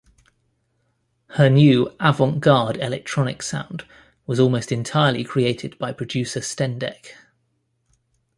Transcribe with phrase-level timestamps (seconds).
[1.33, 3.85] Her new avant-garde electronic sound
[4.25, 7.09] was almost entirely created by producer Stendek.